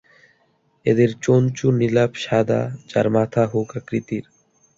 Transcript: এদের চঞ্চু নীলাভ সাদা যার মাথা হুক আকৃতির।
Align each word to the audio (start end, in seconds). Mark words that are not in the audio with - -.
এদের 0.85 1.09
চঞ্চু 1.21 1.67
নীলাভ 1.79 2.11
সাদা 2.17 2.61
যার 2.89 3.07
মাথা 3.09 3.41
হুক 3.45 3.69
আকৃতির। 3.77 4.25